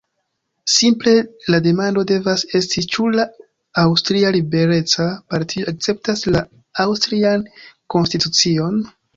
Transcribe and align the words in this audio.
Simple 0.75 1.11
la 1.55 1.59
demando 1.65 2.03
devas 2.11 2.45
esti: 2.61 2.83
ĉu 2.95 3.05
la 3.17 3.27
Aŭstria 3.83 4.33
Libereca 4.39 5.05
Partio 5.35 5.69
akceptas 5.73 6.27
la 6.37 6.45
aŭstrian 6.87 7.49
konstitucion? 7.97 8.85